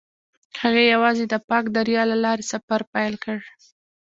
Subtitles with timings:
[0.61, 3.37] هغوی یوځای د پاک دریا له لارې سفر پیل کړ.